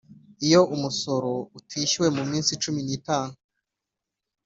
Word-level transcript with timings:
Iyo 0.47 0.61
umusoro 0.75 1.31
utishyuwe 1.57 2.09
mu 2.17 2.23
minsi 2.31 2.51
cumi 2.63 2.81
n 2.87 2.89
itanu 2.97 3.35